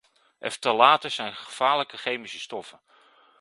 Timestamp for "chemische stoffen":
1.97-2.81